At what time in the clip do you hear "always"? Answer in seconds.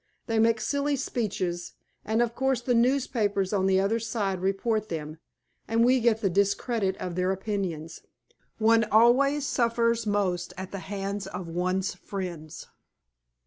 8.85-9.45